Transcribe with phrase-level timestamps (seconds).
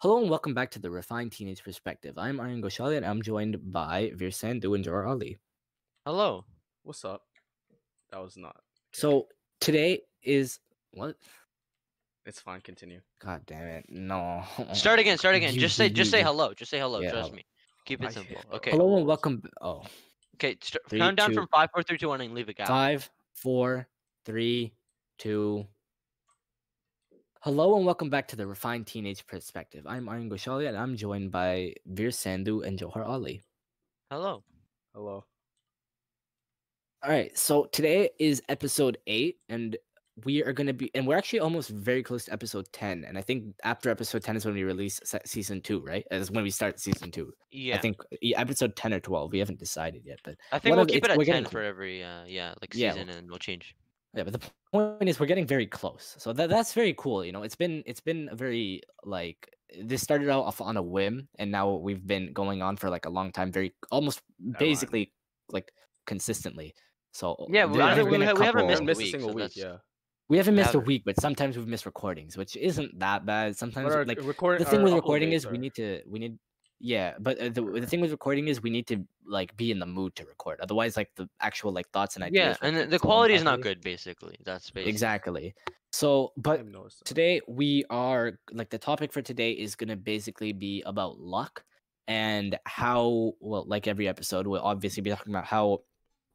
[0.00, 2.16] Hello and welcome back to the Refined Teenage Perspective.
[2.16, 5.38] I'm Aryan Goshali and I'm joined by Veer Sandhu and Jor Ali.
[6.06, 6.44] Hello.
[6.84, 7.22] What's up?
[8.10, 8.56] That was not.
[8.92, 9.28] So
[9.60, 10.58] today is
[10.92, 11.16] what?
[12.26, 12.60] It's fine.
[12.62, 13.00] Continue.
[13.20, 13.86] God damn it!
[13.88, 14.42] No.
[14.72, 15.18] Start again.
[15.18, 15.54] Start again.
[15.54, 15.84] You- just say.
[15.86, 16.52] you- Just say hello.
[16.54, 17.00] Just say hello.
[17.00, 17.36] Yeah, Trust hello.
[17.36, 17.44] me.
[17.86, 18.36] Keep it simple.
[18.54, 18.70] Okay.
[18.70, 19.42] Hello and welcome.
[19.60, 19.82] Oh,
[20.36, 20.56] Okay.
[20.62, 22.68] St- Three, count down two- from five, four, three, two, one, and leave a gap.
[22.68, 23.86] five, four,
[24.24, 24.72] three,
[25.18, 25.66] two.
[27.40, 29.86] Hello and welcome back to the Refined Teenage Perspective.
[29.86, 33.42] I'm Aryan Goshali and I'm joined by Veer Sandhu and Johar Ali.
[34.10, 34.42] Hello.
[34.94, 35.24] Hello.
[37.02, 39.74] All right, so today is episode eight, and
[40.26, 43.04] we are going to be, and we're actually almost very close to episode 10.
[43.08, 46.04] And I think after episode 10 is when we release season two, right?
[46.10, 47.32] Is when we start season two.
[47.50, 47.76] Yeah.
[47.76, 47.96] I think
[48.36, 49.32] episode 10 or 12.
[49.32, 51.34] We haven't decided yet, but I think we'll of- keep it it's- at we're ten
[51.44, 53.74] getting for every uh yeah like Yeah, season, and we'll change.
[54.14, 54.40] Yeah, but the
[54.72, 56.16] point is we're getting very close.
[56.18, 57.24] So that that's very cool.
[57.24, 59.48] You know, it's been it's been a very like
[59.80, 63.06] this started out off on a whim, and now we've been going on for like
[63.06, 64.20] a long time, very almost
[64.58, 65.12] basically
[65.50, 65.70] like
[66.06, 66.74] consistently.
[67.12, 69.00] So Yeah, there- we- I there's don't- we been we haven't couple- missed a missed
[69.00, 69.56] a week, single so week.
[69.56, 69.76] Yeah.
[70.28, 73.56] We haven't missed a week, but sometimes we've missed recordings, which isn't that bad.
[73.56, 76.38] Sometimes our like record, the thing with recording dates is we need to we need
[76.78, 79.78] yeah, but uh, the the thing with recording is we need to like be in
[79.78, 80.60] the mood to record.
[80.60, 82.58] Otherwise, like the actual like thoughts and ideas.
[82.60, 83.80] Yeah, and the, keep the flowing quality is not good.
[83.80, 85.54] Basically, that's basically Exactly.
[85.92, 87.04] So, but didn't notice that.
[87.04, 91.64] today we are like the topic for today is going to basically be about luck
[92.06, 95.78] and how well like every episode we'll obviously be talking about how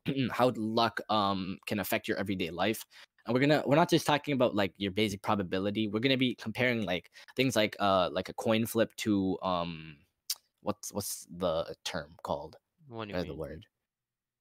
[0.32, 2.86] how luck um can affect your everyday life
[3.26, 6.36] and we're gonna we're not just talking about like your basic probability we're gonna be
[6.36, 9.96] comparing like things like uh like a coin flip to um
[10.62, 12.56] what's what's the term called
[12.88, 13.66] What do you or the word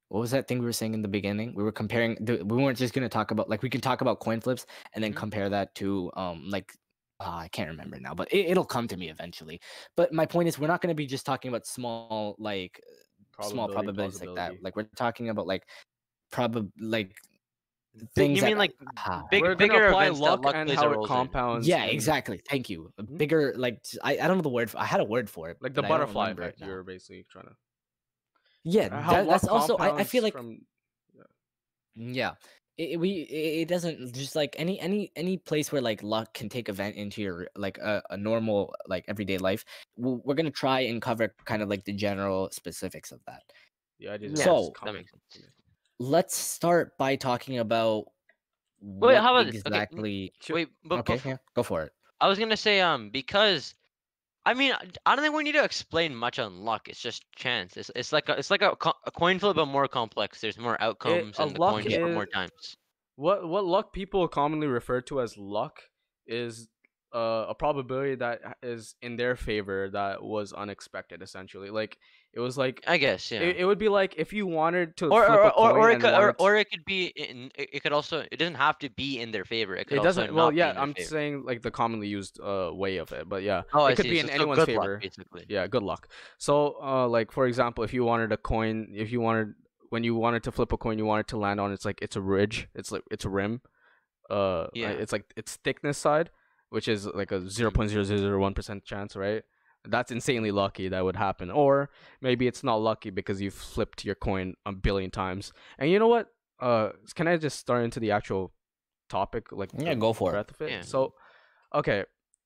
[0.08, 2.56] what was that thing we were saying in the beginning we were comparing the- we
[2.62, 5.12] weren't just going to talk about like we can talk about coin flips and then
[5.12, 5.16] Mhm.
[5.16, 6.72] compare that to um like
[7.20, 9.60] uh, i can't remember now but it, it'll come to me eventually
[9.96, 12.80] but my point is we're not going to be just talking about small like
[13.40, 15.64] small probabilities like that like we're talking about like
[16.32, 17.16] probab like
[18.14, 20.54] things you that- mean like ah, big, We're bigger gonna apply events that luck luck
[20.56, 21.08] and how role it in.
[21.08, 21.66] compounds.
[21.66, 23.18] yeah exactly thank you A Mhm.
[23.18, 25.56] bigger like I, I don't know the word for, i had a word for it
[25.60, 26.60] Like the but I don't butterfly remember effect.
[26.60, 26.66] now.
[26.66, 27.54] You're basically trying to.
[28.64, 30.58] Yeah uh, how that, that's also I, I feel like From,
[31.94, 32.32] Yeah.
[32.76, 36.34] It, it- we it it doesn't just like any any any place where like luck
[36.34, 39.64] can take event into your like a, a normal like everyday life
[39.96, 43.42] w- we're gonna try and cover kind of like the general specifics of that
[44.00, 45.46] the idea Yeah, is So- that makes sense.
[46.00, 48.06] let's start by talking about
[48.80, 49.62] Wait, what how about this?
[49.64, 53.10] Okay, exactly Wait, but okay bef- yeah, go for it I was gonna say um
[53.10, 53.76] because
[54.46, 56.88] I mean I- don't think we need to explain much on luck.
[56.88, 57.76] It's just chance.
[57.76, 60.40] It's it's like a, it's like a, co- a coin flip but more complex.
[60.40, 62.76] There's more outcomes a and the luck coin flip more times.
[63.16, 65.80] What what luck people commonly refer to as luck
[66.26, 66.68] is
[67.14, 71.22] uh, a probability that is in their favor that was unexpected.
[71.22, 71.96] Essentially, like
[72.34, 73.40] it was like I guess yeah.
[73.40, 75.80] it, it would be like if you wanted to or flip or, a or, coin
[75.80, 78.78] or it could or, or it could be in it could also it doesn't have
[78.80, 79.76] to be in their favor.
[79.76, 80.34] It could it doesn't.
[80.34, 81.08] Well, yeah, I'm favor.
[81.08, 84.04] saying like the commonly used uh way of it, but yeah, Oh, it I could
[84.04, 84.10] see.
[84.10, 84.98] be so, in anyone's favor.
[85.00, 85.46] basically.
[85.48, 86.08] yeah, good luck.
[86.38, 89.54] So, uh, like for example, if you wanted a coin, if you wanted
[89.90, 92.16] when you wanted to flip a coin, you wanted to land on it's like it's
[92.16, 93.60] a ridge, it's like it's a rim,
[94.28, 94.90] uh, Yeah.
[94.90, 96.30] it's like its thickness side,
[96.70, 99.44] which is like a zero point zero zero zero one percent chance, right?
[99.86, 101.90] That's insanely lucky that would happen, or
[102.20, 105.52] maybe it's not lucky because you've flipped your coin a billion times.
[105.78, 106.28] And you know what?
[106.60, 108.52] Uh, can I just start into the actual
[109.08, 110.70] topic, like yeah go for it of it.
[110.70, 110.82] Yeah.
[110.82, 111.14] So,
[111.74, 112.04] okay,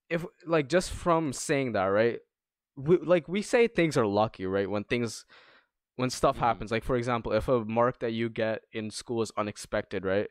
[0.09, 2.19] if like just from saying that, right?
[2.75, 4.69] We like we say things are lucky, right?
[4.69, 5.25] When things,
[5.95, 6.39] when stuff Mhm.
[6.41, 10.29] happens, like for example, if a mark that you get in school is unexpected, right?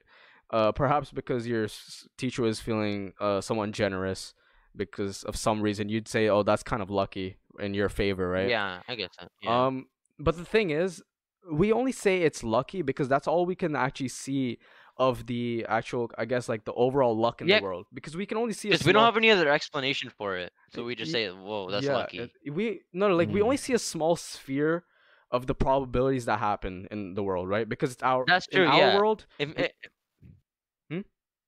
[0.50, 4.34] Uh, perhaps because your s- teacher was feeling uh somewhat generous
[4.78, 8.48] because of some reason, you'd say, "Oh, that's kind of lucky in your favor," right?
[8.48, 9.30] Yeah, I guess that.
[9.42, 9.66] Yeah.
[9.66, 9.86] Um,
[10.18, 11.02] but the thing is,
[11.50, 14.58] we only say it's lucky because that's all we can actually see
[14.96, 17.86] of the actual, I guess, like the overall luck in Yeah, the world.
[17.94, 18.68] Because we can only see.
[18.68, 21.70] a because we don't have any other explanation for it, so we just say, "Whoa,
[21.70, 23.44] that's yeah, lucky." it- We no, no, like we Mhm.
[23.44, 24.84] only see a small sphere
[25.30, 27.68] of the probabilities that happen in the world, right?
[27.68, 28.96] Because it's our That's in true, our yeah.
[28.96, 29.26] world.
[29.38, 29.88] If it- it, Hmm?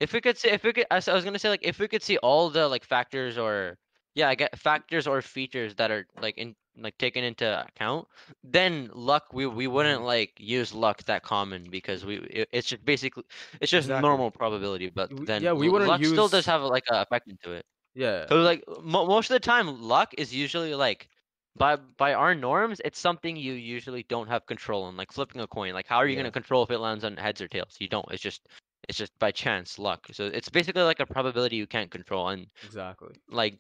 [0.01, 2.03] If we could see, if we could, I was gonna say like if we could
[2.03, 3.79] see all the like factors or
[4.15, 8.09] yeah, I get factors or features that are like in like taken into account,
[8.43, 9.69] then luck we we Mm-hmm.
[9.69, 13.25] wouldn't like use luck that common because we it, it's just basically
[13.61, 13.93] it's just Exactly.
[13.93, 17.29] normal probability, but then yeah, we wouldn't luck still does use- have like a effect
[17.29, 17.65] into it.
[17.95, 18.31] Yeah.
[18.31, 21.09] So like mo- most of the time, luck is usually like
[21.57, 25.47] by by our norms, it's something you usually don't have control on, like flipping a
[25.49, 25.75] coin.
[25.75, 26.31] Like how are you Yeah.
[26.31, 27.77] gonna control if it lands on heads or tails?
[27.81, 28.11] You don't.
[28.13, 28.47] It's just
[28.91, 30.09] it's just by chance luck.
[30.13, 32.29] So it's basically like a probability you can't control.
[32.29, 33.15] And Exactly.
[33.31, 33.55] like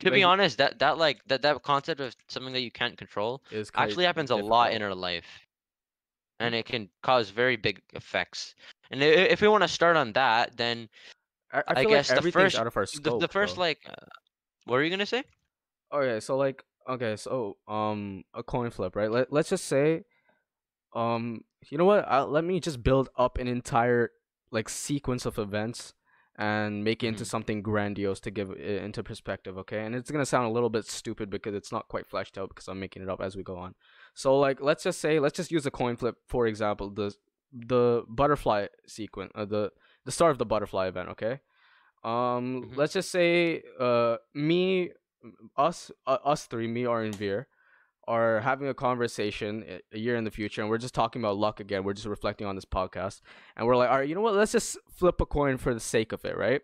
[0.00, 3.42] to be honest, that that like that that concept of something that you can't control
[3.52, 5.30] is actually happens a lot in our life,
[6.40, 8.54] and it can cause very big effects.
[8.90, 10.88] And if we want to start on that, then
[11.52, 13.20] I, I I guess like the first- out of our scope.
[13.20, 13.60] the first though.
[13.62, 13.94] like, uh,
[14.64, 15.22] what were you gonna say?
[15.92, 20.02] okay so like okay so um a coin flip right Let, let's just say
[20.94, 24.10] um you know what uh, let me just build up an entire
[24.56, 25.94] like sequence of events
[26.36, 27.32] and make it into Mhm.
[27.34, 30.84] something grandiose to give it into perspective okay and it's gonna sound a little bit
[31.00, 33.56] stupid because it's not quite fleshed out because i'm making it up as we go
[33.64, 33.74] on
[34.14, 37.08] so like let's just say let's just use a coin flip for example the
[37.74, 38.66] the butterfly
[38.98, 39.70] sequence uh, the
[40.06, 41.34] the start of the butterfly event okay
[42.12, 42.76] um Mhm.
[42.76, 44.90] let's just say uh me
[45.56, 47.46] us uh, us three me or and veer
[48.08, 51.60] are having a conversation a- year in the future and we're just talking about luck
[51.60, 53.20] again we're just reflecting on this podcast
[53.56, 55.80] and we're like all right you know what let's just flip a coin for the
[55.80, 56.62] sake of it right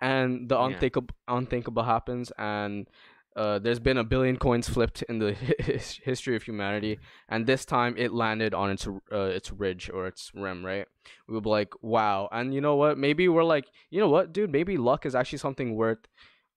[0.00, 0.66] and the Yeah.
[0.66, 2.88] unthinkable unthinkable happens and
[3.34, 6.98] uh, there's been a billion coins flipped in the his- history of humanity,
[7.30, 10.86] and this time it landed on its uh, its ridge or its rim, right?
[11.26, 12.28] We would be like, wow.
[12.30, 12.98] And you know what?
[12.98, 14.52] Maybe we're like, you know what, dude?
[14.52, 16.00] Maybe luck is actually something worth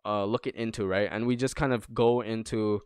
[0.05, 1.07] uh, looking into, right?
[1.09, 2.81] And we just kind of go into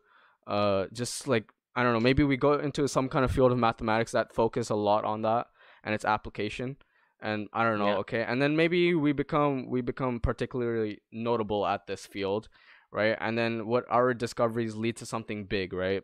[0.50, 3.58] uh, just like I don't know, maybe we go into some kind of field of
[3.58, 5.48] mathematics that focus a lot on that
[5.84, 6.76] and its application.
[7.22, 7.98] And I don't know, Yeah.
[8.04, 8.24] okay.
[8.24, 12.50] And then maybe we become we become particularly notable at this field,
[12.92, 13.16] right?
[13.20, 16.02] And then what our discoveries lead to something big, right?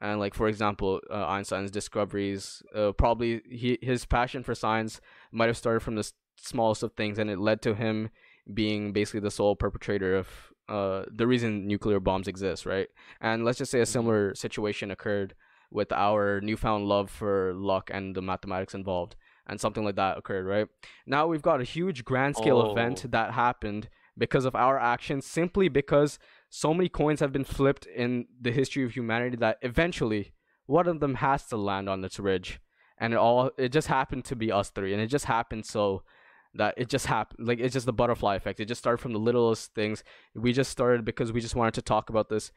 [0.00, 5.00] And like for example, uh, Einstein's discoveries, uh, probably he his passion for science
[5.32, 8.10] might have started from the s- smallest of things, and it led to him
[8.54, 10.28] being basically the sole perpetrator of
[10.68, 12.88] uh, the reason nuclear bombs exist, right?
[13.20, 13.88] And let's just say a Mhm.
[13.88, 15.34] similar situation occurred
[15.70, 19.16] with our newfound love for luck and the mathematics involved,
[19.46, 20.68] and something like that occurred, right?
[21.06, 23.08] Now we've got a huge grand scale event Oh.
[23.08, 26.18] that happened because of our actions, simply because
[26.48, 30.32] so many coins have been flipped in the history of humanity that eventually
[30.66, 32.60] one of them has to land on its ridge.
[33.00, 36.02] And it all it just happened to be us three, and it just happened so
[36.54, 38.60] that it just happened like it's just the butterfly effect.
[38.60, 40.02] It just started from the littlest things.
[40.34, 42.50] We just started because we just wanted to talk about this.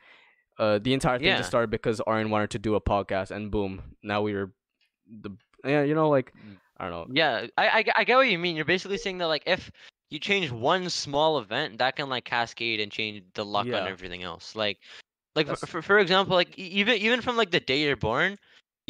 [0.57, 1.37] Uh, the entire thing Yeah.
[1.37, 4.51] just started because Aryan wanted to do a podcast, and boom, now we were
[5.09, 5.31] the
[5.65, 6.57] yeah, you know, like Mm.
[6.77, 7.15] I don't know.
[7.15, 8.55] Yeah, I I get what you mean.
[8.55, 9.71] You're basically saying that like if
[10.09, 13.79] you change one small event, that can like cascade and change the luck Yeah.
[13.81, 14.55] on everything else.
[14.55, 14.79] Like,
[15.35, 18.37] like for, That's- for for example, like even even from like the day you're born,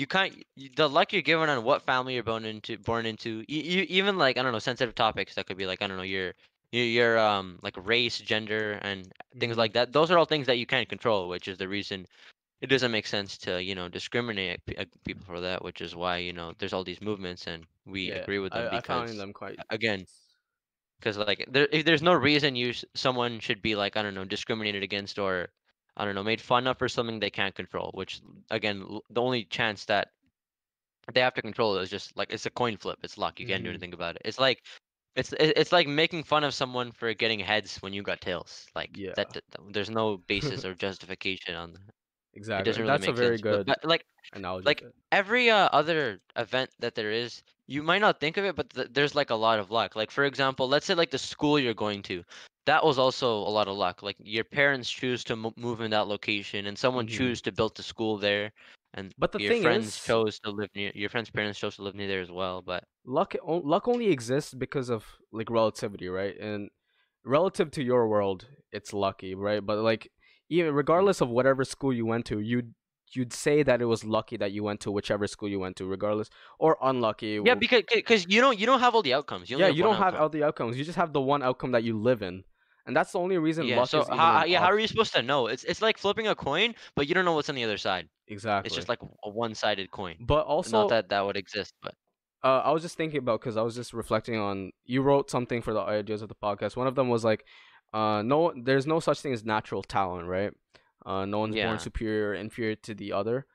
[0.02, 0.44] you can't
[0.78, 3.42] the luck you're given on what family you're born into born into.
[3.50, 5.98] e- e- even like I don't know sensitive topics that could be like I don't
[5.98, 6.34] know your
[6.72, 9.64] your, your um like race, gender, and things Mhm.
[9.64, 9.94] like that.
[9.94, 12.08] Those are all things that you can't control, which is the reason
[12.62, 15.64] it doesn't make sense to you know discriminate uh, people for that.
[15.64, 18.68] Which is why you know there's all these movements and we Yeah, agree with them
[18.68, 20.08] I, I because found them quite again
[21.00, 24.26] because like there if there's no reason you someone should be like I don't know
[24.26, 25.50] discriminated against or
[25.98, 27.92] I don't know made fun of for something they can't control.
[27.94, 30.10] Which again the only chance that
[31.14, 33.00] they have to control is just like it's a coin flip.
[33.04, 33.40] It's luck.
[33.40, 33.70] You can't do Mhm.
[33.70, 34.22] anything about it.
[34.26, 34.64] It's like
[35.16, 38.68] it's it's like making fun of someone for getting heads when you got tails.
[38.76, 39.14] Like Yeah.
[39.16, 41.94] that, that there's no basis or justification on that.
[42.34, 42.72] Exactly.
[42.74, 43.42] really That's a very sense.
[43.42, 44.66] Good but, like analogy.
[44.68, 48.70] like, every uh, other event that there is, you might not think of it, but
[48.72, 49.96] th- there's like a lot of luck.
[49.96, 52.24] Like for example, let's say like the school you're going to,
[52.66, 54.04] that was also a lot of luck.
[54.04, 57.12] Like your parents choose to mo- move in that location, and someone Mhm.
[57.18, 58.52] choose to build the school there,
[58.94, 60.92] and But the your thing friends is- chose to live near.
[60.94, 62.62] Your friends' parents chose to live near there as well.
[62.62, 66.38] But luck o- luck only exists because of like relativity, right?
[66.40, 66.70] And
[67.24, 69.66] relative to your world, it's lucky, right?
[69.66, 70.12] But like
[70.50, 72.74] even regardless of whatever school you went to, you'd
[73.14, 75.86] you'd say that it was lucky that you went to whichever school you went to,
[75.86, 77.42] regardless, or unlucky.
[77.44, 79.50] yeah, because because you don't you don't have all the outcomes.
[79.50, 80.78] You only yeah, you don't have all the outcomes.
[80.78, 82.44] You just have the one outcome that you live in,
[82.86, 85.14] and that's the only reason Yeah, luck so is how, yeah, how are you supposed
[85.14, 85.48] to know?
[85.48, 88.10] It's it's like flipping a coin, but you don't know what's on the other side.
[88.28, 88.68] exactly.
[88.68, 90.16] It's just like a one-sided coin.
[90.20, 91.94] but also Not that that would exist, but
[92.44, 95.62] uh, I was just thinking about because I was just reflecting on you wrote something
[95.62, 96.76] for the ideas of the podcast.
[96.76, 97.46] One of them was like,
[97.94, 100.52] uh, no, there's no such thing as natural talent, right?
[101.06, 101.66] Uh, no one's Yeah.
[101.66, 103.46] born superior or inferior to the other,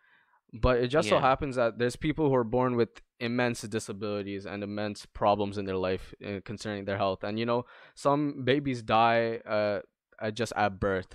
[0.60, 2.88] but it just so happens that there's people who are born with
[3.20, 7.64] immense disabilities and immense problems in their life uh, concerning their health, and you know,
[7.94, 9.80] some babies die uh,
[10.20, 11.14] at just at birth,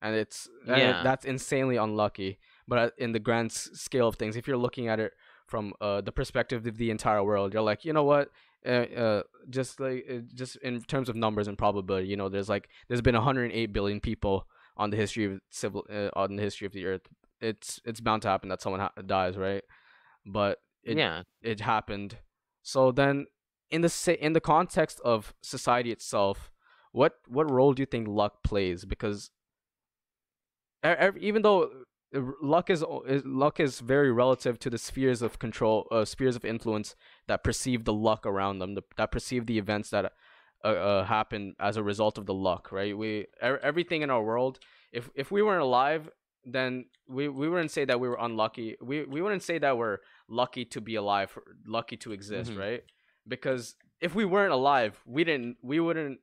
[0.00, 1.02] and it's and it- Yeah.
[1.02, 2.38] that's insanely unlucky.
[2.68, 5.12] But uh, in the grand scale of things, if you're looking at it
[5.46, 7.52] from uh, the perspective of the entire world.
[7.52, 8.30] You're like, you know what?
[8.64, 8.68] Uh,
[9.04, 12.68] uh, just like uh, just in terms of numbers and probability, you know, there's like
[12.88, 14.46] there's been 108 billion people
[14.78, 17.06] on the history of civil uh, on the history of the earth.
[17.42, 19.64] It's it's bound to happen that someone ha- dies, right?
[20.24, 22.18] But it yeah, it happened.
[22.62, 23.26] So then,
[23.70, 26.50] in the in the context of society itself,
[26.92, 28.84] what what role do you think luck plays?
[28.84, 29.30] Because
[30.84, 31.70] e- ev- even though
[32.14, 36.36] uh, luck is, is luck is very relative to the spheres of control, uh, spheres
[36.36, 36.94] of influence
[37.26, 40.12] that perceive the luck around them, the, that perceive the events that
[40.64, 42.70] uh, uh, happen as a result of the luck.
[42.70, 42.96] Right?
[42.96, 44.60] We everything in our world.
[44.92, 46.08] If if we weren't alive,
[46.44, 48.76] then we, we wouldn't say that we were unlucky.
[48.80, 52.58] We we wouldn't say that we're lucky to be alive, or lucky to exist, Mhm.
[52.58, 52.84] right?
[53.28, 55.56] Because if we weren't alive, we didn't.
[55.62, 56.18] We wouldn't.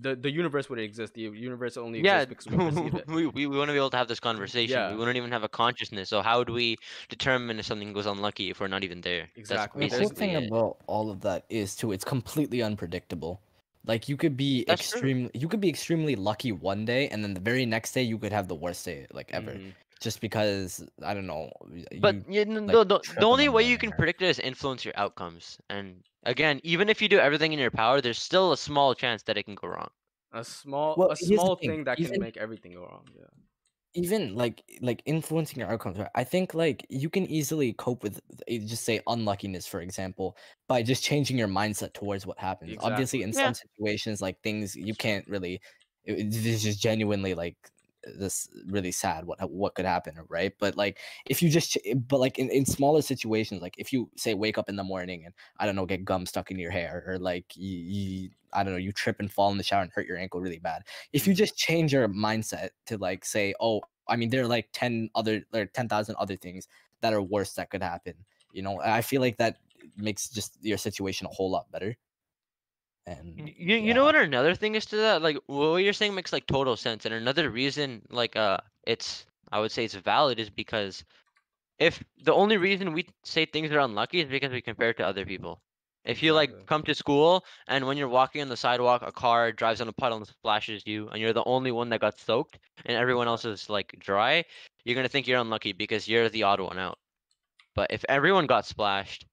[0.00, 1.14] The the universe wouldn't exist.
[1.14, 3.06] The universe only Yeah, exists because we perceive it.
[3.08, 4.76] we, we, we want to be able to have this conversation.
[4.78, 4.90] Yeah.
[4.90, 6.08] We wouldn't even have a consciousness.
[6.08, 6.76] So how would we
[7.08, 9.28] determine if something goes unlucky if we're not even there?
[9.36, 9.84] Exactly.
[9.84, 10.48] The That's whole basically thing it.
[10.48, 13.40] about all of that is too it's completely unpredictable.
[13.88, 14.98] Like you could be That's true.
[15.00, 18.18] extremely you could be extremely lucky one day and then the very next day you
[18.18, 19.52] could have the worst day like ever.
[19.52, 19.72] Mhm.
[20.00, 21.50] Just because I don't know.
[21.98, 24.38] But you- you, kn- like, the, the, the only way you can predict it is
[24.38, 25.58] influence your outcomes.
[25.70, 29.24] And again, even if you do everything in your power, there's still a small chance
[29.24, 29.90] that it can go wrong.
[30.32, 33.08] A small Well, a small thing, thing that can even- make everything go wrong.
[33.16, 33.24] Yeah.
[33.94, 36.10] Even like like influencing your outcomes right?
[36.14, 40.36] i think like you can easily cope with uh, just say unluckiness for example
[40.68, 43.32] by just changing your mindset towards what happens obviously in Yeah.
[43.32, 45.54] some situations like things you can't really
[46.04, 47.56] it- it's just genuinely like
[48.16, 50.52] this really sad what what could happen right?
[50.58, 54.10] But like if you just eh, but like in, in smaller situations like if you
[54.16, 56.70] say wake up in the morning and i don't know get gum stuck in your
[56.70, 59.82] hair or like you, you i don't know you trip and fall in the shower
[59.82, 60.82] and hurt your ankle really bad.
[61.12, 61.38] If you mm-hmm.
[61.38, 65.42] just change your mindset to like say oh i mean there are like 10 other
[65.52, 66.68] or 10,000 other things
[67.00, 68.14] that are worse that could happen
[68.52, 68.80] you know?
[68.80, 69.58] I feel like that
[69.96, 71.96] makes just your situation a whole lot better
[73.08, 75.22] and You, you know what another thing is to that?
[75.22, 77.04] Like what you're saying makes like total sense.
[77.04, 81.04] And another reason like uh it's I would say it's valid is because
[81.78, 85.06] if the only reason we say things are unlucky is because we compare it to
[85.06, 85.62] other people.
[86.04, 89.52] If you like come to school and when you're walking on the sidewalk, a car
[89.52, 92.58] drives on a puddle and splashes you, and you're the only one that got soaked,
[92.84, 94.44] and everyone else is like dry,
[94.84, 96.98] you're gonna think you're unlucky because you're the odd one out.
[97.74, 99.26] But if everyone got splashed,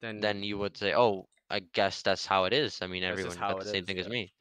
[0.00, 3.22] Then then you would say, "Oh, I guess that's how it is." I mean, That's
[3.22, 4.32] just everyone got the same is, thing as me.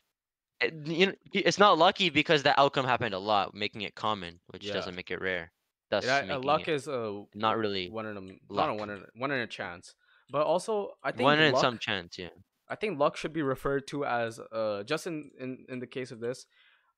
[0.61, 4.39] It, you know, it's not lucky because the outcome happened a lot, making it common,
[4.47, 4.73] which Yeah.
[4.73, 5.51] doesn't make it rare.
[5.89, 8.97] Thus, yeah, uh, luck is a not really one in a not a one in
[8.99, 9.95] a, one in a chance.
[10.29, 12.17] But also, I think one in luck, some chance.
[12.19, 12.29] Yeah.
[12.67, 16.11] I think luck should be referred to as uh just in in, in the case
[16.11, 16.45] of this,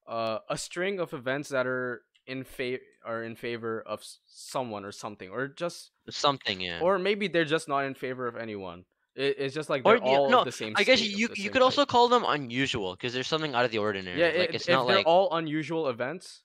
[0.08, 4.92] uh a string of events that are in fa- are in favor of someone or
[4.92, 6.60] something or just Something.
[6.60, 6.80] Yeah.
[6.82, 8.84] or maybe they're just not in favor of anyone.
[9.22, 10.74] It, it's just like they're yeah, all no, the same.
[10.76, 11.62] I guess you you could type.
[11.70, 14.20] also call them unusual because there's something out of the ordinary.
[14.20, 14.28] yeah.
[14.42, 16.44] like i- it's if not they're like all unusual events,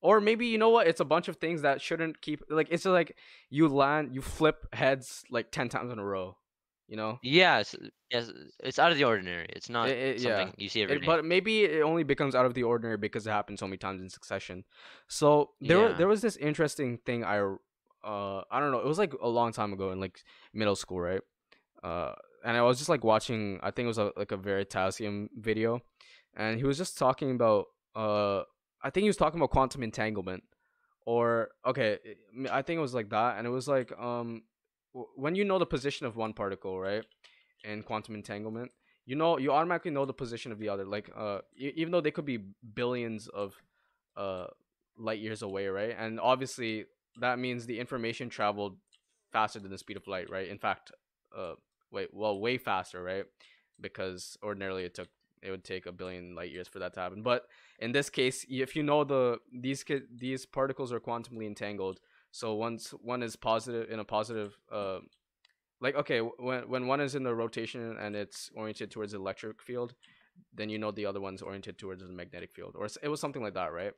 [0.00, 2.84] or maybe you know what, it's a bunch of things that shouldn't keep like it's
[2.84, 3.16] just like
[3.50, 6.36] you land, you flip heads like ten times in a row.
[6.88, 7.18] You know.
[7.22, 7.74] yeah, it's,
[8.10, 8.30] yes,
[8.62, 9.46] it's out of the ordinary.
[9.56, 10.50] It's not It- it- yeah.
[10.58, 11.06] you see every It, day.
[11.06, 14.02] but maybe it only becomes out of the ordinary because it happens so many times
[14.02, 14.64] in succession.
[15.08, 15.92] So there Yeah.
[15.98, 17.38] there was this interesting thing I
[18.04, 20.20] uh I don't know, it was like a long time ago in like
[20.52, 21.22] middle school, right?
[21.82, 25.28] Uh and I was just like watching I think it was a, like a Veritasium
[25.36, 25.80] video
[26.36, 28.40] and he was just talking about uh
[28.82, 30.42] I think he was talking about quantum entanglement
[31.06, 31.98] or okay,
[32.48, 34.42] I- I think it was like that and it was like um
[35.16, 37.04] when you know the position of one particle, right?
[37.64, 38.70] In quantum entanglement,
[39.06, 42.10] you know you automatically know the position of the other like uh even though they
[42.10, 42.38] could be
[42.74, 43.54] billions of
[44.16, 44.46] uh
[44.98, 46.84] light years away right and obviously
[47.20, 48.76] that means the information traveled
[49.32, 50.92] faster than the speed of light right in fact
[51.36, 51.54] uh
[51.92, 53.24] wait well way faster right?
[53.80, 55.08] Because ordinarily it took
[55.42, 57.22] it would take a billion light years for that to happen.
[57.22, 57.46] But
[57.78, 59.84] in this case if you know the these
[60.14, 62.00] these particles are quantumly entangled.
[62.30, 65.00] So once one is positive in a positive uh
[65.80, 69.60] like okay when when one is in the rotation and it's oriented towards the electric
[69.60, 69.94] field
[70.54, 72.74] then you know the other one's oriented towards the magnetic field.
[72.78, 73.92] Or it was something like that right?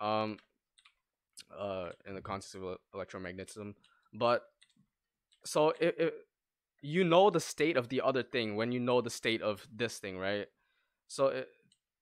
[0.00, 0.38] Um
[1.58, 3.74] uh in the context of electromagnetism.
[4.14, 4.42] But
[5.44, 6.14] so it, it
[6.82, 9.98] you know the state of the other thing when you know the state of this
[9.98, 10.46] thing right
[11.08, 11.48] so it,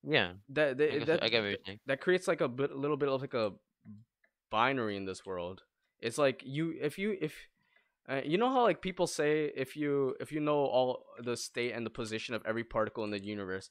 [0.06, 3.08] yeah, that, I, that, guess, that I get that creates like a bit, little bit
[3.08, 3.52] of like a
[4.50, 5.62] binary in this world.
[6.00, 7.34] It's like you, if you, if
[8.08, 11.72] uh, you know how like people say if you if you know all the state
[11.72, 13.70] and the position of every particle in the universe,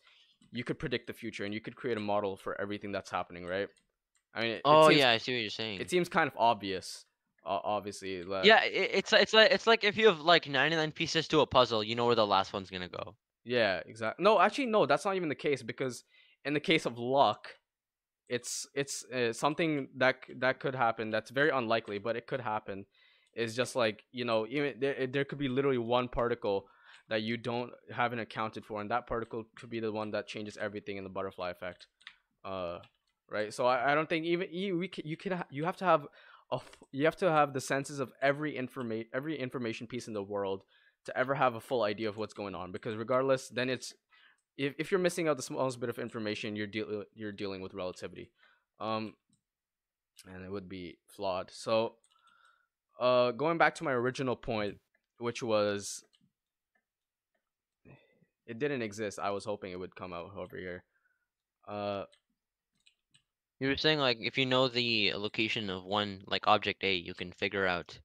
[0.51, 3.45] you could predict the future and you could create a model for everything that's happening,
[3.45, 3.69] right?
[4.35, 5.79] I mean, it, it Oh seems, yeah, I see what you're saying.
[5.79, 7.05] it seems kind of obvious,
[7.47, 8.23] obviously.
[8.23, 11.39] That, yeah, it, it's it's like it's like if you have like 99 pieces to
[11.41, 13.15] a puzzle, you know where the last one's gonna go.
[13.43, 14.23] Yeah, exactly.
[14.23, 16.03] No, actually, no, that's not even the case because
[16.43, 17.47] in the case of luck,
[18.29, 21.09] it's it's uh, something that that could happen.
[21.09, 22.85] That's very unlikely, but it could happen.
[23.33, 26.67] Is just like you know, even there, there could be literally one particle
[27.09, 30.57] that you don't haven't accounted for, and that particle could be the one that changes
[30.57, 31.87] everything in the butterfly effect.
[32.43, 32.79] Uh,
[33.29, 33.53] right?
[33.53, 35.85] So I, I don't think even you we c- you can ha- you have to
[35.85, 36.07] have
[36.55, 40.23] f- you have to have the senses of every information every information piece in the
[40.23, 40.63] world
[41.05, 43.93] to ever have a full idea of what's going on because regardless then it's
[44.57, 47.73] if, if you're missing out the smallest bit of information you're deal you're dealing with
[47.73, 48.31] relativity.
[48.79, 49.13] Um
[50.33, 51.51] and it would be flawed.
[51.51, 51.95] So
[52.99, 54.77] uh going back to my original point
[55.19, 56.03] which was
[58.45, 59.19] it didn't exist.
[59.19, 60.83] I was hoping it would come out over here.
[61.67, 62.03] Uh
[63.59, 67.13] You were saying like if you know the location of one like object A, you
[67.13, 67.99] can figure out.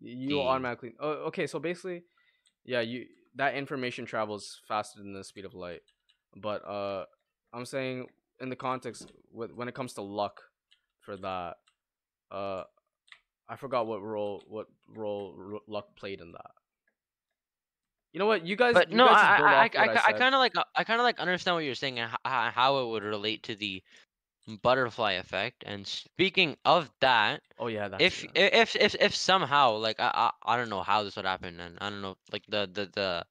[0.00, 2.02] you the- automatically oh, okay so basically
[2.64, 5.82] yeah you that information travels faster than the speed of light
[6.36, 7.04] but uh
[7.52, 8.06] i'm saying
[8.40, 10.40] in the context with, when it comes to luck
[11.00, 11.56] for that
[12.30, 12.62] uh
[13.48, 16.52] i forgot what role what role r- luck played in that
[18.12, 20.34] you know what you guys But you no, guys just I I, I, I, kind
[20.34, 23.02] of like I kind of like understand what you're saying and how, how it would
[23.02, 23.82] relate to the
[24.56, 25.62] butterfly effect.
[25.66, 30.56] And speaking of that, oh yeah if if if if somehow like I, I I
[30.56, 33.26] don't know how this would happen and I don't know like the the the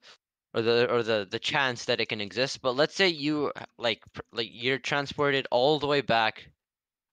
[0.54, 4.04] or the or the the chance that it can exist but let's say you like
[4.32, 6.50] like you're transported all the way back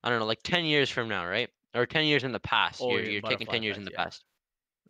[0.03, 2.81] I don't know like 10 years from now right or 10 years in the past
[2.81, 4.05] Oh, you're you're taking 10 years in the yeah.
[4.05, 4.25] past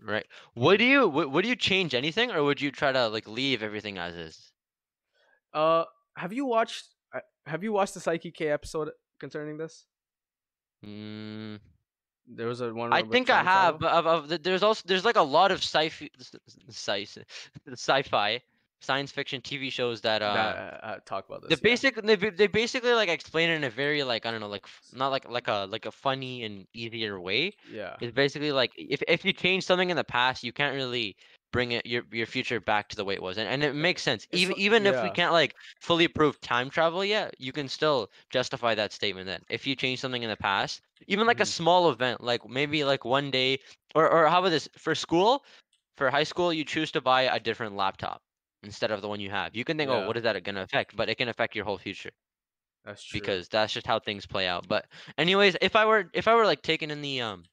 [0.00, 3.62] right would you would, would you change anything or would you try to like leave
[3.62, 4.52] everything as is
[5.52, 5.85] uh
[6.16, 9.87] have you watched uh, have you watched the psyche k episode concerning this
[10.85, 11.59] mm,
[12.26, 15.16] there was a one I think I have, of, of the, there's also there's like
[15.16, 16.09] a lot of sci-fi,
[16.71, 17.06] sci
[17.73, 18.40] sci-fi,
[18.80, 21.62] science fiction TV shows that uh, that, uh, talk about the this yeah.
[21.62, 24.66] basic they, they basically like explain it in a very like I don't know like
[24.92, 27.54] not like like a like a funny and easier way.
[27.64, 31.16] yeah It's basically like if if you change something in the past, you can't really
[31.55, 34.03] bring it your your future back to the way it was, and, and it makes
[34.03, 34.29] sense.
[34.33, 37.69] It's Even li- even if we can't like fully prove time travel yet, you can
[37.69, 41.47] still justify that statement that if you change something in the past, even like a
[41.47, 41.55] Mhm.
[41.59, 43.61] small event, like maybe like one day,
[43.95, 45.45] or or how about this for school,
[45.99, 48.23] for high school, you choose to buy a different laptop
[48.64, 49.57] instead of the one you have.
[49.57, 49.90] You can think, Yeah.
[49.90, 50.97] oh, what is that going to affect?
[50.97, 52.12] But it can affect your whole future
[52.85, 54.69] that's true because that's just how things play out.
[54.69, 54.87] But
[55.19, 57.45] anyways, if I were if I were like taken in the um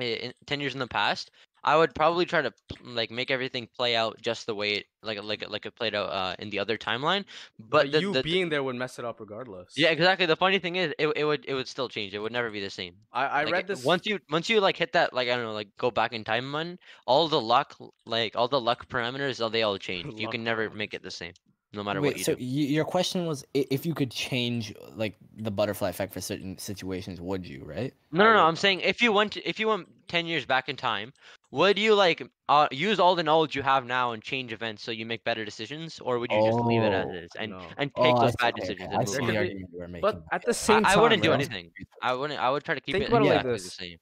[0.00, 1.30] in, 10 years in the past,
[1.66, 2.52] I would probably try to
[2.84, 6.08] like make everything play out just the way it like like like it played out
[6.10, 7.24] uh in the other timeline.
[7.58, 10.26] But, but the, you the- being there would mess it up regardless yeah, exactly.
[10.26, 12.14] The funny thing is it, it would it would still change.
[12.14, 12.94] It would never be the same.
[13.12, 15.44] i i Like, read this once you once you like hit that like I don't
[15.44, 17.76] know like go back in time man, all the luck
[18.06, 20.20] like all the luck parameters they all change.
[20.20, 21.32] You can never make it the same
[21.72, 22.38] no matter Wait, what you so do.
[22.40, 22.44] y-
[22.76, 27.46] your question was if you could change like the butterfly effect for certain situations, would
[27.46, 27.62] you?
[27.64, 27.92] Right?
[28.12, 28.44] No, no, no.
[28.46, 31.12] I'm saying if you went to, if you went ten years back in time,
[31.56, 34.90] would you like uh, use all the knowledge you have now and change events so
[34.90, 37.68] you make better decisions, or would you just leave it as Oh, is and no.
[37.78, 39.26] and take Oh, those bad okay, decisions okay, and I see There on?
[39.26, 40.02] could the argument you were making.
[40.02, 41.70] but at the I, same I time wouldn't do anything.
[42.02, 42.40] I wouldn't.
[42.40, 43.76] I would try to keep Think it about it like exactly the this.
[43.82, 43.98] same.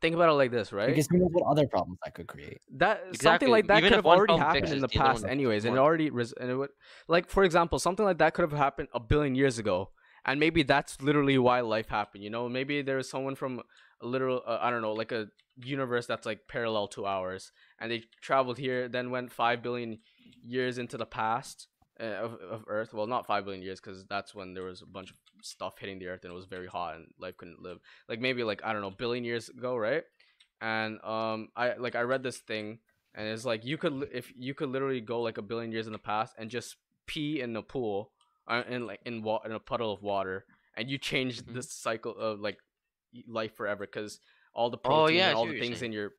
[0.00, 2.58] think about it like this right because who knows what other problems that could create?
[2.72, 5.64] that something like that even could have already happened fixes, in the the past anyways
[5.64, 6.70] and it already res- and it would
[7.08, 9.90] like for example something like that could have happened a billion years ago
[10.24, 13.60] and maybe that's literally why life happened you know maybe there was someone from
[14.02, 15.26] a literal uh, i don't know like a
[15.62, 19.98] universe that's like parallel to ours and they traveled here then went 5 billion
[20.42, 21.66] years into the past
[22.00, 22.94] uh, of, of earth.
[22.94, 25.98] Well not 5 billion years because that's when there was a bunch of stuff hitting
[25.98, 27.78] the earth and it was very hot and life couldn't live.
[28.08, 30.04] Like maybe like i don't know billion years ago right?
[30.62, 32.78] And um i like i read this thing
[33.14, 35.92] and it's like you could if you could literally go like a billion years in
[35.92, 38.12] the past and just pee in a pool
[38.48, 40.44] uh, in like in wa- in a puddle of water
[40.76, 41.54] and you change Mhm.
[41.54, 42.58] the cycle of like
[43.26, 44.20] life forever because
[44.54, 46.12] all the Oh, protein yeah, and all the things in your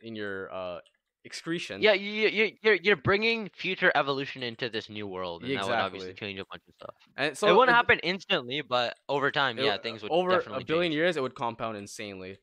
[0.00, 0.78] in your uh
[1.24, 5.64] excretion Yeah, you you you're you're bringing future evolution into this new world, and that
[5.66, 6.94] would obviously change a bunch of stuff.
[7.16, 10.38] and so it wouldn't it- happen instantly, but over time, it- yeah, things would over
[10.38, 10.94] a billion change.
[10.94, 12.38] years it would compound insanely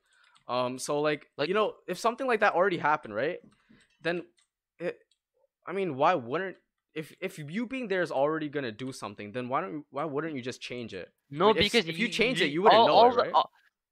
[0.47, 3.39] um so like, Like- you know if something like that already happened right
[4.03, 4.21] then
[4.77, 4.99] it
[5.65, 6.55] i mean why wouldn't
[6.93, 10.35] if if you being there is already gonna do something then why don't why wouldn't
[10.35, 12.79] you just change it No, if s- because if you y- change it, you wouldn't
[12.79, 13.33] all- know all it, the- right?
[13.33, 13.49] all-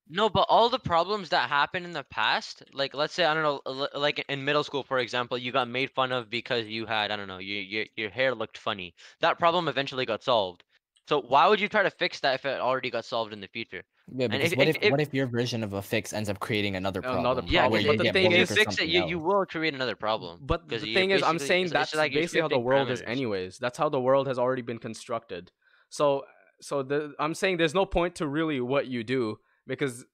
[0.09, 3.43] no, but all the problems that happened in the past, like let's say I don't
[3.43, 7.11] know, like in middle school, for example, you got made fun of because you had
[7.11, 8.93] I don't know, your your your hair looked funny.
[9.21, 10.63] That problem eventually got solved.
[11.09, 13.47] So why would you try to fix that if it already got solved in the
[13.47, 13.83] future?
[14.13, 16.29] Yeah, because if- what if- if, if- what if your version of a fix ends
[16.29, 17.21] up creating another problem?
[17.25, 19.05] Another Yeah, Problem, where because but the thing bullied if you is- fix it, you,
[19.07, 20.39] you will create another problem.
[20.41, 22.55] but the 'cause you're thing is i'm saying it's that's just like basically how the
[22.55, 25.51] shifting world is anyways that's how the world has already been constructed
[25.89, 26.25] so
[26.61, 30.05] so the i'm saying there's no point to really what you do because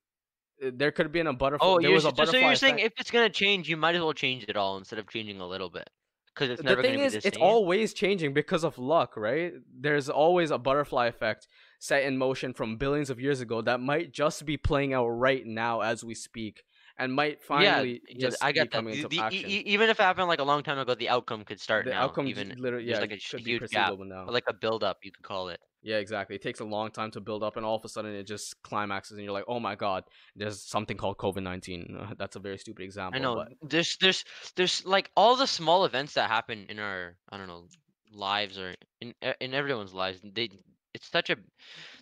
[0.65, 2.55] uh, there could have been a butterfly Oh, there you're, was a s- so you're
[2.55, 5.39] saying if it's gonna change, you might as well change it all instead of changing
[5.39, 5.89] a little bit,
[6.33, 7.43] because it's the never thing gonna is be the it's same.
[7.45, 11.47] always changing because of luck right there's always a butterfly effect
[11.79, 15.45] set in motion from billions of years ago that might just be playing out right
[15.45, 16.63] now as we speak
[16.97, 18.77] and might finally yeah, just I be get that.
[18.77, 19.49] coming The- into the- e- action.
[19.49, 22.01] even if it happened like a long time ago, the outcome could start the now.
[22.03, 24.25] outcome even literally yeah, like a it sh- be huge gap, now.
[24.29, 25.61] like a build up, you could call it.
[25.81, 26.35] Yeah, exactly.
[26.35, 28.61] It takes a long time to build up, and all of a sudden it just
[28.63, 30.03] climaxes, and you're like, "Oh my god,
[30.35, 33.19] there's something called COVID nineteen." That's a very stupid example.
[33.19, 33.35] I know.
[33.35, 37.47] but There's there's there's like all the small events that happen in our I don't
[37.47, 37.67] know
[38.11, 40.19] lives or in in everyone's lives.
[40.21, 40.49] They
[40.93, 41.37] it's such a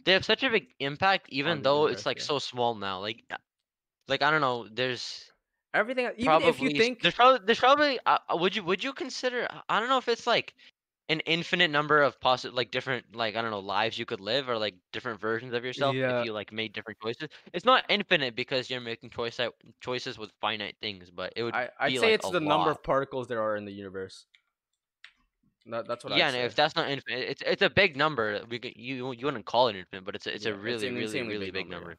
[0.06, 2.24] they have such a big impact, even though universe, it's like yeah.
[2.24, 3.00] so small now.
[3.00, 3.38] Like uh,
[4.08, 4.68] like I don't know.
[4.72, 5.30] There's
[5.74, 8.84] everything, even probably if you think there's probably there's probably uh, uh, would you would
[8.84, 10.54] you consider I don't know if it's like
[11.10, 14.50] an infinite number of possible like different like I don't know lives you could live
[14.50, 16.08] or like different versions of yourself Yeah.
[16.08, 17.30] if you like made different choices.
[17.54, 21.56] It's not infinite because you're making choice out choices with finite things, but it would
[21.56, 23.72] I, I'd be say like it's a the number of particles there are in the
[23.72, 24.26] universe.
[25.66, 26.46] That, that's what yeah, I'd and say.
[26.46, 28.42] if that's not infinite, it's it's a big number.
[28.50, 30.88] We could, you you wouldn't call it infinite, but it's a, it's Yeah, a really
[30.88, 31.98] an really really big number, number.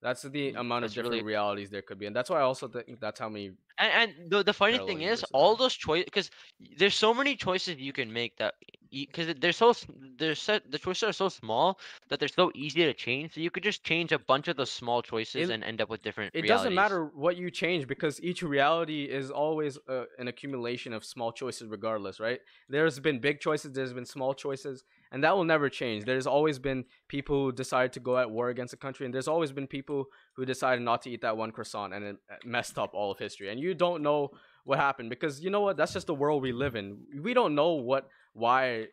[0.00, 2.42] That's the Mm, amount of different really- realities there could be, and that's why I
[2.42, 3.50] also think that's how many.
[3.78, 6.30] And, and the the funny thing is, all those choices, because
[6.78, 8.54] there's so many choices you can make that,
[8.90, 9.72] because they're so
[10.18, 13.34] they're set the choices are so small that they're so easy to change.
[13.34, 15.88] So you could just change a bunch of those small choices It- and end up
[15.90, 16.34] with different.
[16.34, 16.62] It realities.
[16.64, 21.32] doesn't matter what you change because each reality is always uh, an accumulation of small
[21.32, 22.40] choices, regardless, right?
[22.68, 26.04] There's been big choices, there's been small choices, and that will never change.
[26.04, 29.28] There's always been people who decided to go at war against a country, and there's
[29.28, 32.78] always been people who decided not to eat that one croissant and it uh, messed
[32.78, 33.48] up all of history.
[33.50, 34.30] And you don't know
[34.64, 35.76] what happened because you know what?
[35.76, 36.98] That's just the world we live in.
[37.22, 38.86] We don't know what, why.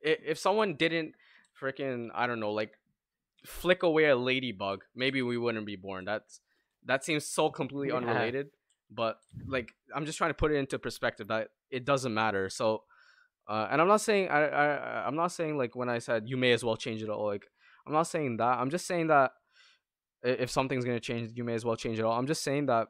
[0.00, 1.14] If someone didn't
[1.60, 2.72] freaking, I don't know, like
[3.44, 6.04] flick away a ladybug, maybe we wouldn't be born.
[6.04, 6.40] That's
[6.84, 7.96] that seems so completely Yeah.
[7.96, 8.50] unrelated.
[8.90, 12.50] But like, I'm just trying to put it into perspective that it doesn't matter.
[12.50, 12.84] So,
[13.48, 16.36] uh, and I'm not saying I, I I'm not saying like when I said you
[16.36, 17.26] may as well change it all.
[17.26, 17.46] Like,
[17.86, 18.58] I'm not saying that.
[18.60, 19.32] I'm just saying that
[20.22, 22.18] if something's gonna change, you may as well change it all.
[22.18, 22.88] I'm just saying that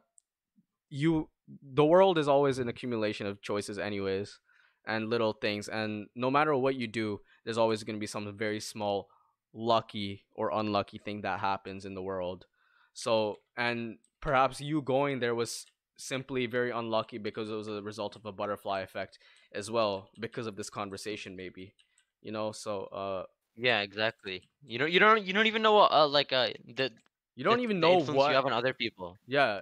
[0.89, 1.29] you
[1.61, 4.39] the world is always an accumulation of choices anyways
[4.85, 8.31] and little things and no matter what you do there's always going to be some
[8.37, 9.07] very small
[9.53, 12.45] lucky or unlucky thing that happens in the world
[12.93, 15.65] so and perhaps you going there was
[15.95, 19.19] simply very unlucky because it was a result of a butterfly effect
[19.53, 21.73] as well because of this conversation maybe
[22.21, 23.23] you know so uh
[23.55, 24.49] Yeah, exactly.
[24.65, 26.89] You don't you don't you don't even know what uh, like uh the
[27.35, 29.17] you don't the- even know what you have on other people.
[29.27, 29.61] yeah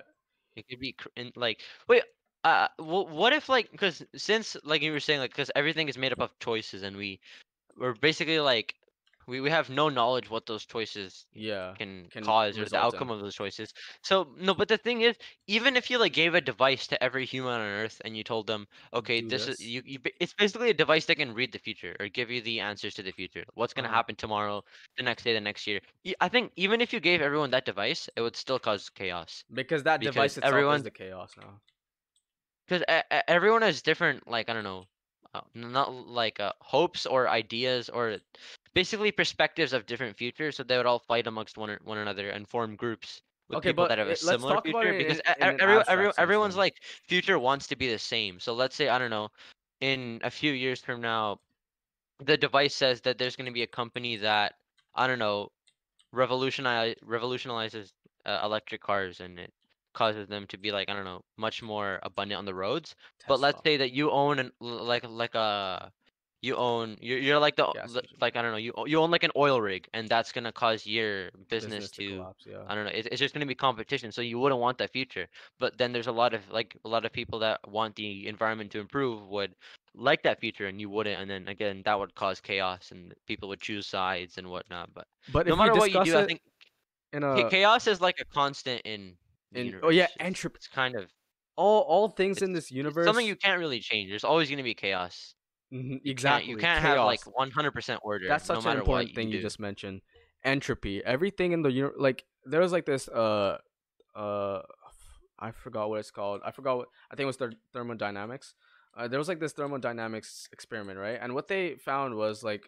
[0.55, 2.03] It could be cr- in, like wait.
[2.43, 5.97] Uh, wh- what if like because since like you were saying like because everything is
[5.97, 7.19] made up of choices and we
[7.77, 8.75] we're basically like
[9.27, 12.93] we, we have no knowledge what those choices yeah can, Can cause or the result
[12.93, 13.03] in.
[13.03, 13.73] outcome of those choices.
[14.03, 17.25] So no, but the thing is, even if you like gave a device to every
[17.25, 19.49] human on Earth and you told them, okay, this, this.
[19.49, 22.41] is you, you, it's basically a device that can read the future or give you
[22.41, 23.45] the answers to the future.
[23.53, 23.99] What's gonna Uh-huh.
[23.99, 24.63] happen tomorrow,
[24.97, 25.81] the next day, the next year.
[26.21, 29.83] i think even if you gave everyone that device, it would still cause chaos because
[29.83, 31.61] that Because device itself is the chaos now
[32.71, 34.85] because everyone has different like I don't know,
[35.35, 38.17] uh, not like uh, hopes or ideas or
[38.73, 40.57] basically perspectives of different futures.
[40.57, 43.85] So they would all fight amongst one one another and form groups with Okay, people
[43.87, 44.93] that have a similar future.
[44.93, 46.75] because in- in every, every, everyone's like
[47.07, 48.39] future wants to be the same.
[48.39, 49.29] So let's say I don't know,
[49.81, 51.39] in a few years from now,
[52.19, 54.55] the device says that there's going to be a company that
[54.95, 55.51] I don't know,
[56.13, 57.93] revolutionize revolutionizes
[58.25, 59.53] uh, electric cars and it
[59.93, 62.95] causes them to be like I don't know much more abundant on the roads.
[63.27, 65.91] But let's say that you own an like like a
[66.41, 68.01] you own you're, you're like the engine.
[68.19, 70.87] like I don't know you you own like an oil rig and that's gonna cause
[70.87, 74.21] your business, to, collapse yeah I don't know it, it's just gonna be competition so
[74.21, 75.27] you wouldn't want that future.
[75.59, 78.71] But then there's a lot of like a lot of people that want the environment
[78.71, 79.53] to improve would
[79.93, 83.47] like that future and you wouldn't and then again that would cause chaos and people
[83.49, 84.89] would choose sides and whatnot.
[84.95, 86.41] But but no matter what you do, I think
[87.13, 89.15] in a chaos is like a constant in.
[89.53, 89.81] Universe.
[89.83, 91.11] oh yeah, entropy- It's kind of
[91.57, 94.09] all all things in this universe something you can't really change.
[94.09, 95.35] There's always going to be chaos.
[95.73, 98.27] Mhm, You can't- exactly You can't have like 100% order.
[98.27, 100.01] that's no such matter an important thing you, you, just mentioned
[100.43, 103.57] entropy everything in the uni- like there was like this uh
[104.15, 104.61] uh
[105.39, 108.55] i forgot what it's called i forgot what i think it was the thermodynamics
[108.97, 112.67] uh, there was like this thermodynamics experiment right and what they found was like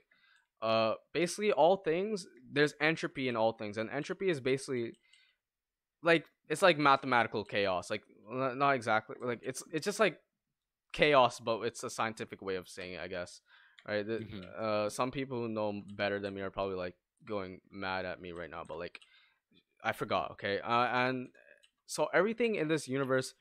[0.62, 4.94] uh basically all things there's entropy in all things and entropy is basically
[6.04, 10.18] like it's like mathematical chaos like not exactly like it's it's just like
[10.92, 13.42] chaos but it's a scientific way of saying it i guess
[13.88, 14.44] right Mhm.
[14.60, 18.32] uh some people who know better than me are probably like going mad at me
[18.32, 19.00] right now but like
[19.84, 21.30] i forgot okay uh, and
[21.88, 23.34] so everything in this universe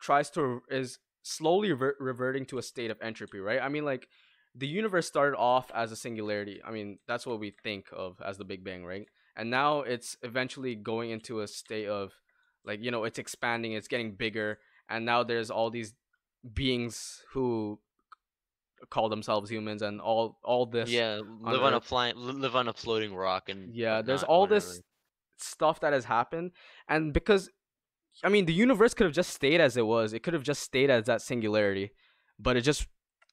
[0.00, 4.08] tries to is slowly rever- reverting to a state of entropy right i mean like
[4.54, 6.60] the universe started off as a singularity.
[6.64, 9.06] I mean, that's what we think of as the Big Bang, right?
[9.38, 12.12] And now it's eventually going into a state of
[12.64, 14.58] like, you know, it's expanding, it's getting bigger,
[14.90, 15.94] and now there's all these
[16.54, 17.78] beings who
[18.90, 21.84] call themselves humans and all all this yeah, live on a Earth.
[21.84, 24.60] flying, live on a floating rock, and yeah there's all whatever.
[24.60, 24.82] this
[25.38, 26.50] stuff that has happened
[26.88, 27.48] and because
[28.24, 30.62] i mean the universe could have just stayed as it was it could have just
[30.62, 31.92] stayed as that singularity
[32.40, 32.88] but it just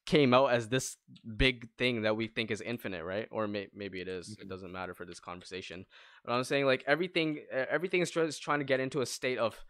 [0.05, 0.97] came out as this
[1.35, 4.29] big thing that we think is infinite right or may- maybe it is.
[4.29, 4.49] it mm-hmm.
[4.49, 5.85] doesn't matter for this conversation
[6.23, 9.65] but i'm saying like everything everything is just trying to get into a state of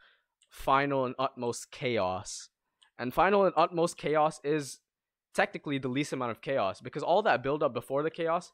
[0.50, 2.50] final and utmost chaos
[2.98, 4.80] and final and utmost chaos is
[5.34, 8.52] technically the least amount of chaos because all that build up before the chaos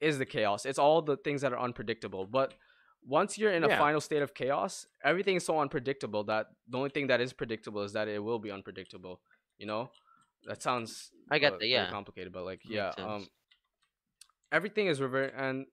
[0.00, 0.66] is the chaos.
[0.66, 2.26] It's all the things that are unpredictable.
[2.26, 2.54] But
[3.06, 3.78] once you're in a Yeah.
[3.78, 7.82] final state of chaos, everything is so unpredictable that the only thing that is predictable
[7.82, 9.20] is that it will be unpredictable.
[9.56, 9.90] You know,
[10.46, 11.90] that sounds I get uh, that, yeah.
[11.90, 13.26] complicated, but like yeah, um,
[14.52, 15.66] everything is revert and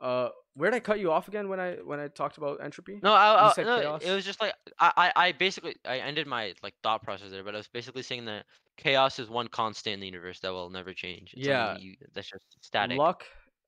[0.00, 2.98] uh, where did I cut you off again when I when I talked about entropy?
[3.02, 4.02] No, I, I, said no, chaos?
[4.02, 7.44] it was just like I, I, I basically I ended my like thought process there,
[7.44, 8.44] but I was basically saying that
[8.76, 11.34] chaos is one constant in the universe that will never change.
[11.36, 11.76] It's Yeah.
[11.78, 12.98] you, that's just static.
[12.98, 13.24] luck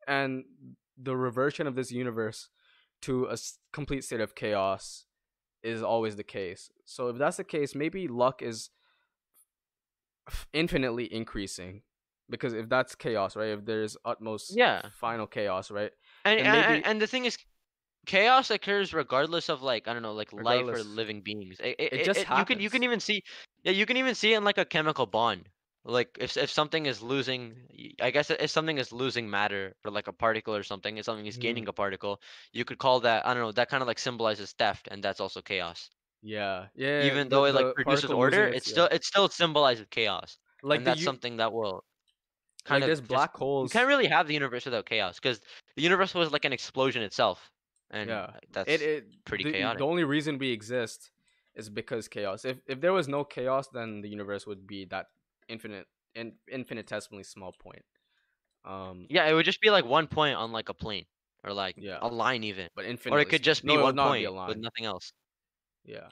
[0.07, 0.45] and
[1.01, 2.49] the reversion of this universe
[3.03, 3.37] to a
[3.73, 5.07] complete state of chaos
[5.63, 6.71] is always the case.
[6.85, 8.71] So if that's the case, maybe luck is
[10.53, 11.83] infinitely increasing
[12.31, 13.51] because if that's chaos, right?
[13.51, 14.83] If there's utmost Yeah.
[14.93, 15.93] final chaos, right?
[16.25, 17.37] and, and and, maybe- and, the thing is,
[18.07, 21.61] chaos occurs regardless of like I don't know, like life or living beings.
[21.61, 23.23] It, it, just you can you can even see
[23.63, 25.49] yeah you can even see it in like a chemical bond.
[25.87, 27.57] Like if if something is losing,
[28.01, 31.27] i guess if something is losing matter or like a particle or something, if something
[31.27, 31.71] is gaining mm-hmm.
[31.71, 32.21] a particle,
[32.53, 35.21] you could call that I don't know that kind of like symbolizes theft, and that's
[35.21, 35.91] also chaos.
[36.25, 37.05] Yeah, yeah.
[37.05, 38.97] even the- though it like produces order, it's its- still yeah.
[38.97, 41.85] it still symbolizes chaos, like and that's u- something that will
[42.71, 43.73] like kind of there's just- black holes.
[43.75, 45.41] You can't really have the universe without chaos because
[45.77, 47.51] the universe was like an explosion itself,
[47.91, 48.39] and Yeah.
[48.51, 49.79] that's it, it pretty the, chaotic.
[49.79, 51.11] The only reason we exist
[51.55, 52.45] is because chaos.
[52.47, 55.07] If if there was no chaos, then the universe would be that
[55.49, 57.85] infinite, in, infinitesimally small point.
[58.65, 61.07] Um, yeah, it would just be like one point on like a plane
[61.45, 61.99] or like Yeah.
[62.03, 64.33] a line even, but infinite, or it could just be no, one be point a
[64.49, 65.13] with nothing else.
[65.85, 66.09] Yeah.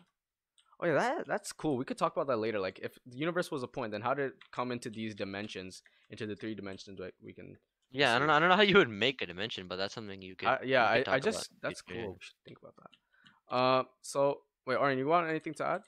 [0.80, 1.76] Oh yeah, that that's cool.
[1.76, 2.58] We could talk about that later.
[2.58, 5.82] Like, if the universe was a point, then how did it come into these dimensions,
[6.11, 6.98] into the three dimensions?
[6.98, 7.56] Like, we can.
[7.92, 8.35] Yeah, I don't know.
[8.35, 10.48] I don't know how you would make a dimension, but that's something you could.
[10.48, 12.06] I, yeah, we I, could I talk about just in that's future, yeah.
[12.06, 12.12] cool.
[12.14, 13.54] We should think about that.
[13.54, 15.82] Uh, so wait, Arnie, you want anything to add?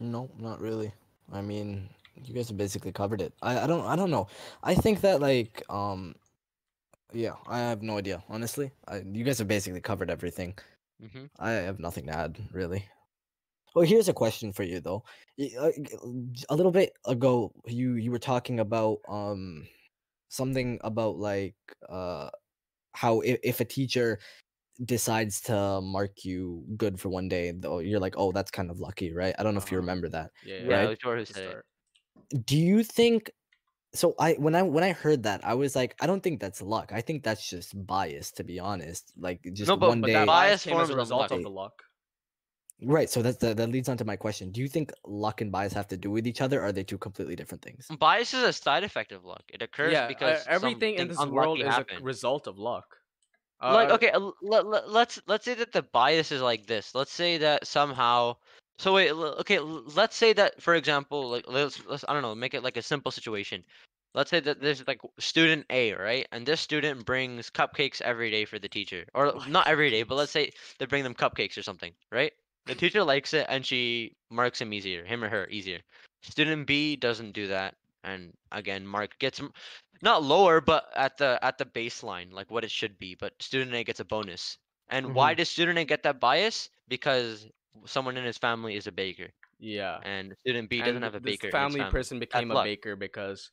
[0.00, 0.92] No, not really.
[1.32, 1.88] I mean,
[2.24, 3.32] you guys have basically covered it.
[3.42, 4.28] I, I don't I don't know.
[4.62, 6.14] I think that like um
[7.12, 8.72] yeah, I have no idea, honestly.
[8.88, 10.58] I, you guys have basically covered everything.
[10.98, 11.26] Mhm.
[11.38, 12.90] I have nothing to add, really.
[13.74, 15.04] Well, here's a question for you though.
[15.38, 15.70] Uh,
[16.48, 19.68] A little bit ago, you you were talking about um
[20.30, 21.56] something about like
[21.88, 22.30] uh
[22.94, 24.20] how if, if a teacher
[24.84, 28.80] decides to mark you good for one day, though you're like, oh, that's kind of
[28.80, 29.34] lucky, right?
[29.38, 29.78] I don't know if you Uh-huh.
[29.78, 30.32] remember that.
[30.42, 30.86] Yeah, Yeah, Right.
[30.86, 31.58] it was George who to said it.
[31.58, 31.66] start.
[32.44, 33.30] do you think
[33.96, 36.60] so i when i when i heard that i was like i don't think that's
[36.62, 36.92] luck.
[36.92, 39.12] I think that's just bias to be honest.
[39.18, 41.42] Like just No, but- one but day that bias came as forms a result of
[41.42, 41.82] the luck.
[42.82, 44.50] right so that's that, that leads on to my question.
[44.52, 46.84] Do you think luck and bias have to do with each other or are they
[46.84, 47.88] two completely different things?
[47.98, 49.42] Bias is a side effect of luck.
[49.48, 52.84] It occurs yeah, uh, because everything in this world unlucky is a result of luck.
[53.62, 56.94] like Uh, okay l- let, let, let's let's say that the bias is like this.
[56.94, 58.36] Let's say that somehow
[58.78, 62.54] so wait okay let's say that for example like let's, let's i don't know make
[62.54, 63.64] it like a simple situation.
[64.14, 68.44] Let's say that there's like student a right and this student brings cupcakes every day
[68.46, 71.56] for the teacher or My not every day but let's say they bring them cupcakes
[71.58, 72.32] or something right?
[72.66, 75.80] The teacher likes it and she marks him easier him or her easier.
[76.22, 79.40] Student b doesn't do that and again mark gets
[80.02, 83.74] not lower but at the at the baseline like what it should be but student
[83.74, 84.58] a gets a bonus.
[84.88, 85.34] And why Mm-hmm.
[85.34, 86.68] does student a get that bias?
[86.88, 87.46] Because
[87.84, 91.20] someone in his family is a baker yeah, and student b doesn't and have a
[91.20, 91.90] this baker family family.
[91.90, 92.64] person became a luck.
[92.64, 93.50] baker because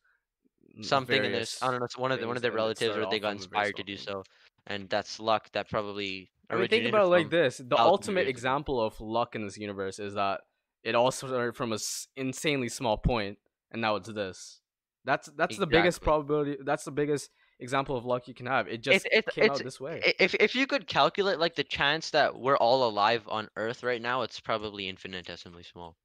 [0.81, 3.05] something in this i don't know it's one of the one of their relatives or
[3.05, 4.23] they got from a very inspired to do so
[4.67, 8.79] and that's luck that probably I mean, think about it like this: the ultimate example
[8.79, 10.41] of luck in this universe is that
[10.83, 13.39] it all started from a s- insanely small point,
[13.71, 14.61] and now it's this.
[15.05, 16.57] That's that's the biggest probability.
[16.63, 17.31] That's the biggest
[17.63, 18.67] example of luck you can have.
[18.67, 20.01] It just it's- came it's- out this way.
[20.19, 24.01] If if you could calculate like the chance that we're all alive on Earth right
[24.01, 25.97] now, it's probably infinitesimally small.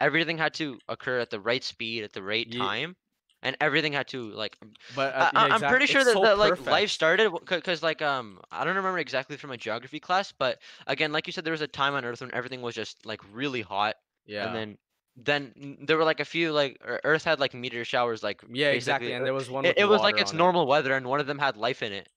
[0.00, 2.96] Everything had to occur at the right speed at the right Ye- time,
[3.42, 4.56] and everything had to like.
[4.94, 6.68] but I, uh, yeah, I- I'm exact- pretty sure that, so that like perfect.
[6.68, 11.12] life started because like um I don't remember exactly from my geography class, but again,
[11.12, 13.62] like you said, there was a time on Earth when everything was just like really
[13.62, 13.96] hot,
[14.26, 14.78] Yeah, and then
[15.16, 19.12] then there were like a few like Earth had like meteor showers like Yeah, exactly.
[19.12, 19.64] And there was one.
[19.64, 20.46] it, it was like it's on it.
[20.46, 22.08] normal weather and one of them had life in it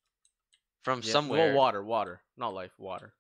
[0.84, 1.40] from Yeah, somewhere.
[1.40, 3.14] Well, water, water, not life, water.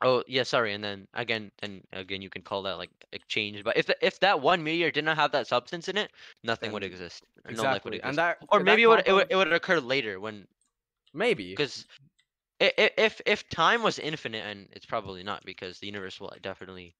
[0.00, 0.72] Oh yeah, sorry.
[0.72, 3.64] And then again, then again, you can call that like a change.
[3.64, 6.12] But if the, if that one meteor did not have that substance in it,
[6.44, 7.24] nothing would exist.
[7.50, 7.94] No life would Exactly.
[7.94, 8.06] exist.
[8.08, 10.46] And that or that maybe it would, it would it would occur later when
[11.14, 11.86] maybe because
[12.60, 16.96] if if time was infinite and it's probably not because the universe will definitely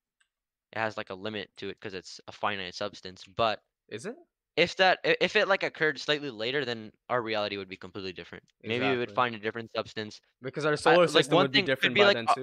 [0.73, 3.25] it has like a limit to it because it's a finite substance.
[3.37, 4.17] But is it?
[4.59, 8.43] if that if it like occurred slightly later, then our reality would be completely different.
[8.65, 10.21] Maybe we would find a different substance.
[10.43, 12.27] Because our I- solar like system one would be different could be by like then
[12.35, 12.43] too.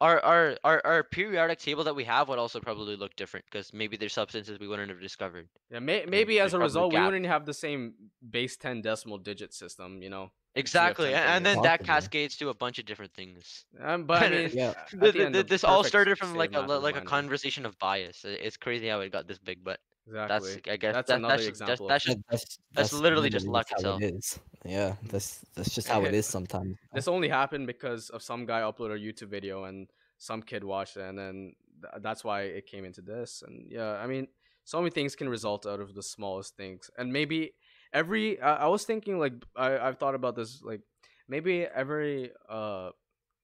[0.00, 3.72] our, our, our our periodic table that we have would also probably look different because
[3.74, 5.48] maybe there's substances we wouldn't have discovered.
[5.70, 7.94] yeah, may, maybe as a result, we wouldn't have the same
[8.30, 10.02] base ten decimal digit system.
[10.02, 10.30] You know.
[10.56, 13.64] Exactly, 10 and, and then that cascades to a bunch of different things.
[13.80, 14.70] Um, but I mean, Yeah.
[14.70, 16.76] at Th- the th- end, th- the this all started from like a matter li-
[16.78, 18.24] is like a conversation of bias.
[18.24, 20.50] It's crazy how it got this big, but Exactly.
[20.54, 22.58] that's I guess That's that, another that's, just- that's, example of- that's just That- that's,
[22.74, 24.02] that's literally just luck how itself.
[24.02, 24.40] It is.
[24.64, 26.76] Yeah, that's that's just how it is sometimes.
[26.92, 30.96] This only happened because of some guy uploaded a YouTube video and some kid watched
[30.96, 33.42] it, and then th- that's why it came into this.
[33.46, 34.26] And yeah, I mean,
[34.64, 37.52] so many things can result out of the smallest things, and maybe
[37.92, 38.40] every.
[38.40, 40.80] I, I was thinking like I I've thought about this like
[41.28, 42.90] maybe every uh,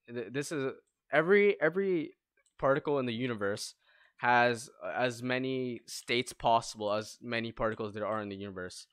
[0.07, 0.73] th- this is
[1.11, 2.11] every every
[2.57, 3.75] particle in the universe
[4.17, 8.87] has as many states possible as many particles there are in the universe.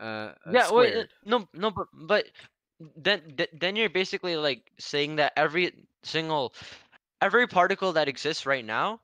[0.00, 2.26] Uh, uh, Yeah, uh, no, no, but but
[2.96, 6.54] then then you're basically like saying that every single
[7.20, 9.00] every particle that exists right now,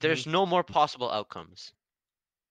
[0.00, 1.72] there's no more possible outcomes.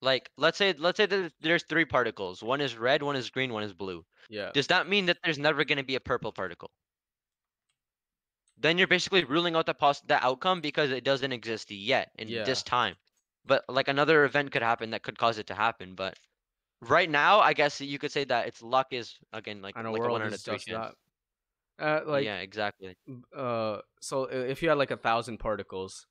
[0.05, 2.43] Like let's say let's say that there's three particles.
[2.43, 4.05] One is red, one is green, one is blue.
[4.29, 4.51] yeah.
[4.53, 6.71] Does that mean that there's never going to be a purple particle?
[8.57, 12.27] Then you're basically ruling out the poss- the outcome because it doesn't exist yet in
[12.27, 12.69] this Yeah.
[12.77, 12.95] time.
[13.45, 15.95] But like another event could happen that could cause it to happen.
[15.95, 16.17] But
[16.81, 19.91] right now, I guess you could say that it's luck is again like like a
[19.91, 20.95] one out of three chance.
[21.77, 22.95] Uh, like yeah, exactly.
[23.35, 26.07] uh so if you had like a thousand particles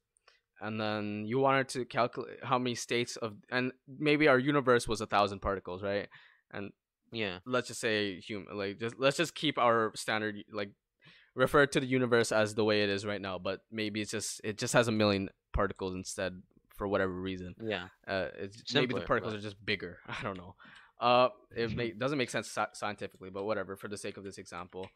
[0.60, 5.00] and then you wanted to calculate how many states of and maybe our universe was
[5.00, 6.08] a thousand particles right?
[6.52, 6.70] And
[7.12, 10.70] Yeah, let's just say human like just let's just keep our standard like
[11.34, 14.40] refer to the universe as the way it is right now but maybe it's just
[14.44, 16.40] it just has a million particles instead
[16.76, 17.54] for whatever reason.
[17.60, 17.86] Yeah.
[18.06, 19.98] uh it's maybe the particles but- are just bigger.
[20.08, 20.54] I don't know.
[21.00, 24.38] Uh it make, doesn't make sense sci- scientifically but whatever for the sake of this
[24.38, 24.88] example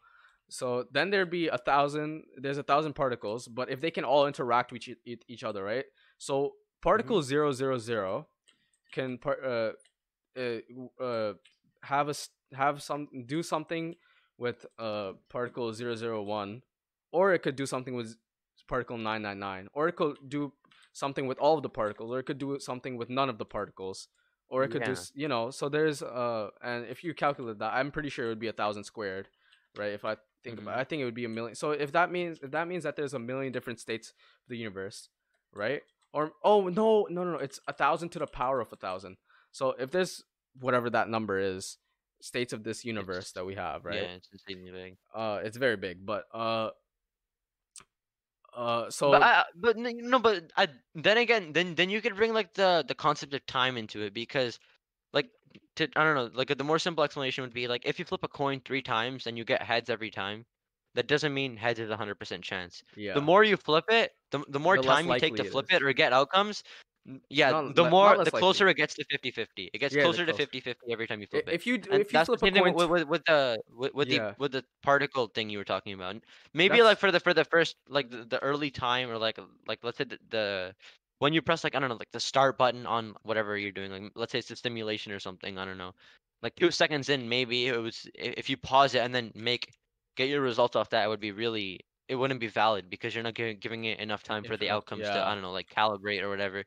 [0.49, 4.25] so then there'd be a thousand there's a thousand particles but if they can all
[4.27, 5.85] interact with each, each- other right?
[6.17, 8.27] So particle zero zero zero
[8.91, 9.71] can par- uh,
[10.39, 11.33] uh, uh
[11.83, 12.15] have a
[12.55, 13.95] have some do something
[14.37, 16.61] with uh particle 001
[17.11, 18.15] or it could do something with
[18.67, 20.51] particle 999 or it could do
[20.93, 23.45] something with all of the particles or it could do something with none of the
[23.45, 24.07] particles
[24.49, 24.97] or it could do Yeah.
[24.97, 28.29] s- you know so there's uh and if you calculate that i'm pretty sure it
[28.29, 29.27] would be a thousand squared
[29.77, 29.93] right?
[29.93, 30.79] If i think about Mhm.
[30.79, 32.95] i think it would be a million so if that means if that means that
[32.95, 34.15] there's a million different states of
[34.49, 35.09] the universe
[35.53, 35.81] right
[36.13, 39.17] or oh no no no no it's a thousand to the power of a thousand
[39.51, 40.23] so if there's
[40.59, 41.77] whatever that number is
[42.21, 44.97] states of this universe that we have right Yeah, it's insanely big.
[45.13, 46.69] uh it's very big but uh
[48.55, 52.33] uh so but I, but no, but I, then again, then then you could bring
[52.33, 54.59] like the the concept of time into it because,
[55.77, 58.23] to I don't know, like the more simple explanation would be like if you flip
[58.23, 60.45] a coin three times and you get heads every time,
[60.95, 62.83] that doesn't mean heads is a hundred percent chance.
[62.95, 65.47] yeah The more you flip it, the the more The time you take to likely
[65.47, 65.69] it flip is.
[65.71, 66.63] it or get outcomes.
[67.29, 68.39] Yeah, Not the more the likely.
[68.39, 69.69] closer it gets to 50-50.
[69.73, 70.45] It gets Yeah, closer to closer.
[70.45, 71.55] 50-50 every time you flip it.
[71.55, 74.33] if you And if you flip a coin with, with, with the with, with Yeah.
[74.33, 76.17] the with the particle thing you were talking about.
[76.53, 79.39] Maybe That's- like for the for the first like the, the early time or like
[79.67, 80.75] like let's say the, the
[81.19, 83.91] when you press like I don't know like the start button on whatever you're doing
[83.91, 85.93] like let's say it's a stimulation or something I don't know
[86.41, 89.73] like two seconds in maybe it was if you pause it and then make
[90.15, 93.23] get your results off that it would be really it wouldn't be valid because you're
[93.23, 95.27] not giving, giving it enough time for the outcomes to.
[95.27, 96.63] I don't know like calibrate or whatever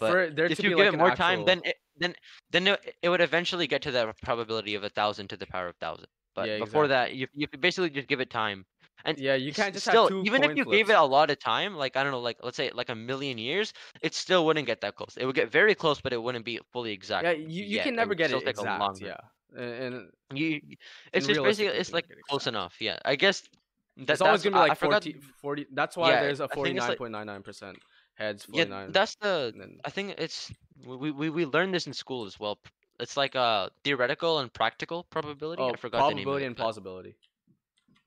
[0.00, 0.16] but
[0.48, 2.14] if you give like it more time, then it, then
[2.50, 5.68] then it, it would eventually get to the probability of a thousand to the power
[5.68, 6.06] of thousand.
[6.34, 8.64] But Yeah, before that, you you basically just give it time.
[9.04, 10.76] And yeah you can't just still, even if you flips.
[10.76, 12.94] gave it a lot of time, like I don't know, like let's say like a
[12.94, 13.72] million years,
[14.02, 15.16] it still wouldn't get that close.
[15.16, 17.24] It would get very close, but it wouldn't be fully exact.
[17.24, 17.84] yeah you, you yet.
[17.84, 19.06] can never would get it exact longer.
[19.06, 19.16] yeah
[19.56, 19.94] and,
[20.30, 20.60] and You,
[21.12, 22.54] it's just basically it's like close exact.
[22.54, 22.74] enough.
[22.80, 23.42] Yeah, I guess.
[23.98, 26.54] That, it's always gonna be like forgot- 40, 40 that's why Yeah, there's a I
[26.54, 27.78] think it's like- 49.99 percent
[28.14, 30.52] heads Yeah, 49 that's the then I think it's
[30.86, 32.58] we, we we learned this in school as well.
[33.00, 35.62] It's like a theoretical and practical probability.
[35.62, 37.16] oh I forgot the name probability and plausibility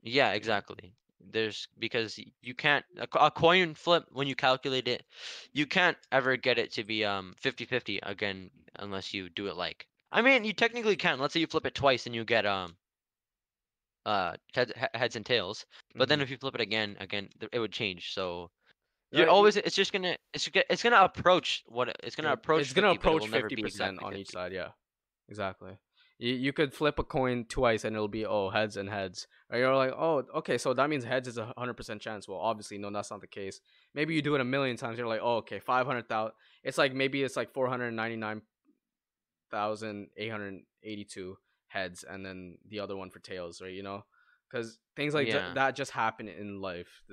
[0.01, 0.93] Yeah, exactly.
[1.21, 5.05] There's because you can't a, a coin flip when you calculate it,
[5.53, 9.87] you can't ever get it to be um 50-50 again unless you do it like.
[10.11, 11.19] I mean, you technically can.
[11.19, 12.77] Let's say you flip it twice and you get um
[14.05, 15.65] uh head, he- heads and tails.
[15.97, 16.21] But then Mhm.
[16.21, 18.13] if you flip it again, again it would change.
[18.13, 18.51] So
[19.11, 22.63] you're you- always it's just gonna it's gonna it's gonna approach what it's gonna approach.
[22.65, 24.53] It's gonna 50, but it will approach fifty percent exactly on each side.
[24.53, 24.71] Yeah,
[25.29, 25.77] exactly.
[26.19, 29.25] You you could flip a coin twice and it'll be oh heads and heads.
[29.49, 32.27] Or you're like oh okay so that means heads is a hundred percent chance.
[32.27, 33.59] Well obviously no that's not the case.
[33.95, 34.97] Maybe you do it a million times.
[34.97, 36.33] You're like oh okay five hundred thousand.
[36.63, 38.41] It's like maybe it's like four hundred ninety nine
[39.51, 43.83] thousand eight hundred eighty two heads and then the other one for tails right you
[43.83, 44.03] know
[44.49, 45.53] because things like ju- Yeah.
[45.53, 47.03] that just happen in life.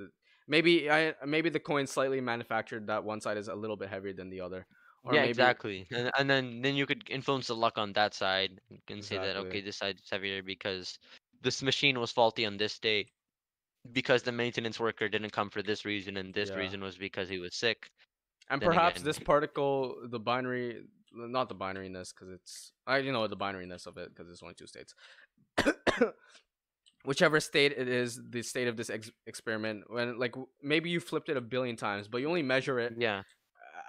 [0.47, 4.13] Maybe I maybe the coin slightly manufactured that one side is a little bit heavier
[4.13, 4.65] than the other.
[5.07, 5.87] Or yeah, maybe, exactly.
[5.91, 9.35] And, and then then you could influence the luck on that side and say that
[9.37, 10.99] okay, this side is heavier because
[11.41, 13.07] this machine was faulty on this day
[13.93, 16.57] because the maintenance worker didn't come for this reason and this Yeah.
[16.57, 17.89] reason was because he was sick.
[18.49, 20.83] And Then perhaps again- this particle, the binary,
[21.13, 24.55] not the binariness, because it's I you know the binariness of it because it's only
[24.55, 24.93] two states.
[27.05, 30.99] Whichever state it is, the state of this ex- experiment, when like w- maybe you
[30.99, 33.23] flipped it a billion times, but you only measure it Yeah.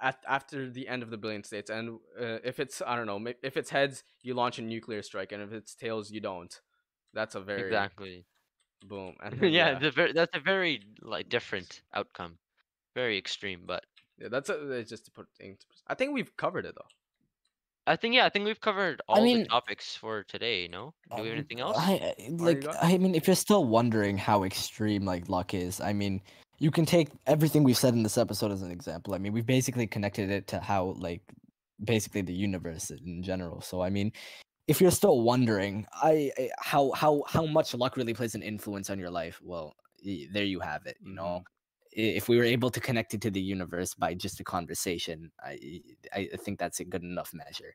[0.01, 1.69] At, after the end of the billion states.
[1.69, 5.31] And uh, if it's I don't know, if it's heads, you launch a nuclear strike,
[5.31, 6.53] and if it's tails, you don't.
[7.13, 8.25] That's a very Exactly.
[8.85, 9.15] boom.
[9.23, 12.37] And then, yeah, yeah, the ver- that's a very like different outcome.
[12.95, 13.83] Very extreme, but
[14.17, 15.59] yeah, that's a, just to put things.
[15.87, 16.87] I think we've covered it though.
[17.87, 20.93] I think yeah, I think we've covered all mean- the topics for today, no?
[21.15, 21.77] Do we have Um, anything else?
[21.77, 22.83] I I- What do you like.
[22.83, 26.21] I mean, if you're still wondering how extreme like luck is, I mean,
[26.59, 29.13] you can take everything we've said in this episode as an example.
[29.13, 31.21] I mean, we've basically connected it to how like
[31.83, 33.61] basically the universe in general.
[33.61, 34.11] So I mean,
[34.67, 38.89] if you're still wondering, I, I how how how much luck really plays an influence
[38.89, 39.73] on your life, well,
[40.31, 40.97] there you have it.
[41.01, 41.43] You know, mm-hmm.
[41.93, 45.81] if we were able to connect it to the universe by just a conversation, I
[46.13, 47.73] I I think that's a good enough measure.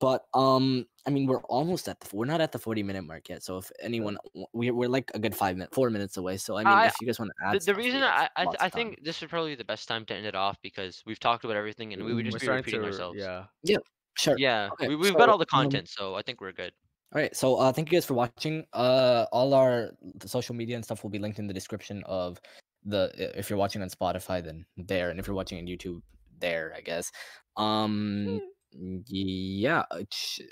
[0.00, 3.28] But um, I mean, we're almost at the we're not at the forty minute mark
[3.28, 3.42] yet.
[3.42, 4.16] So if anyone,
[4.52, 6.36] we're we're like a good five minute, four minutes away.
[6.36, 8.42] So I mean, I- if you guys want to add, the, the reason I I,
[8.42, 8.70] I time.
[8.70, 11.56] think this is probably the best time to end it off because we've talked about
[11.56, 13.18] everything and we would Mm, just We're be repeating to ourselves.
[13.18, 13.44] yeah.
[13.62, 13.78] Yeah.
[14.16, 14.36] Sure.
[14.36, 16.72] Yeah, Okay, we, we've got all the um, content, so I think we're good.
[17.14, 17.34] All right.
[17.36, 18.66] So uh, thank you guys for watching.
[18.72, 19.90] Uh, all our
[20.26, 22.40] social media and stuff will be linked in the description of
[22.84, 23.12] the.
[23.38, 26.02] If you're watching on Spotify, then there, and if you're watching on YouTube,
[26.38, 27.10] there, I guess.
[27.56, 28.40] Um,
[28.72, 29.84] yeah.
[29.90, 30.02] uh,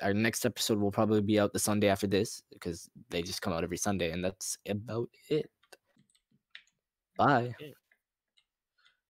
[0.02, 3.52] Our next episode will probably be out the Sunday after this because they just come
[3.52, 5.50] out every Sunday, and that's about it.
[7.16, 7.54] Bye.